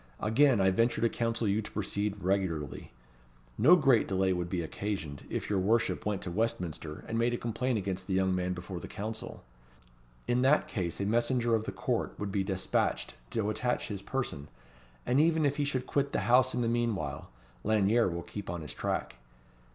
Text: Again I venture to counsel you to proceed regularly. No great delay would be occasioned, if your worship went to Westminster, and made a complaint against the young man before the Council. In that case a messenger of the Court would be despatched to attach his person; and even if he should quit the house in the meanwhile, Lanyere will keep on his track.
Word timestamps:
Again 0.19 0.59
I 0.59 0.71
venture 0.71 0.99
to 1.01 1.09
counsel 1.09 1.47
you 1.47 1.61
to 1.61 1.69
proceed 1.71 2.23
regularly. 2.23 2.91
No 3.55 3.75
great 3.75 4.07
delay 4.07 4.33
would 4.33 4.49
be 4.49 4.63
occasioned, 4.63 5.27
if 5.29 5.47
your 5.47 5.59
worship 5.59 6.07
went 6.07 6.23
to 6.23 6.31
Westminster, 6.31 7.05
and 7.07 7.19
made 7.19 7.35
a 7.35 7.37
complaint 7.37 7.77
against 7.77 8.07
the 8.07 8.15
young 8.15 8.33
man 8.33 8.53
before 8.53 8.79
the 8.79 8.87
Council. 8.87 9.43
In 10.27 10.41
that 10.41 10.67
case 10.67 10.99
a 10.99 11.05
messenger 11.05 11.53
of 11.53 11.65
the 11.65 11.71
Court 11.71 12.15
would 12.19 12.31
be 12.31 12.43
despatched 12.43 13.13
to 13.29 13.51
attach 13.51 13.89
his 13.89 14.01
person; 14.01 14.47
and 15.05 15.19
even 15.21 15.45
if 15.45 15.57
he 15.57 15.65
should 15.65 15.85
quit 15.85 16.13
the 16.13 16.21
house 16.21 16.55
in 16.55 16.61
the 16.63 16.67
meanwhile, 16.67 17.29
Lanyere 17.63 18.09
will 18.09 18.23
keep 18.23 18.49
on 18.49 18.61
his 18.63 18.73
track. 18.73 19.17